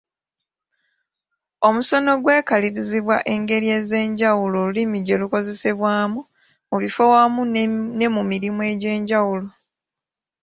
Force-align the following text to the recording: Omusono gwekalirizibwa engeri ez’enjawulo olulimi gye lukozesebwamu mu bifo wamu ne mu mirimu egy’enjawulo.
Omusono 1.67 2.11
gwekalirizibwa 2.23 3.17
engeri 3.33 3.67
ez’enjawulo 3.77 4.55
olulimi 4.63 4.97
gye 5.05 5.19
lukozesebwamu 5.21 6.19
mu 6.69 6.75
bifo 6.83 7.03
wamu 7.13 7.41
ne 7.97 8.07
mu 8.15 8.21
mirimu 8.31 8.61
egy’enjawulo. 8.71 9.47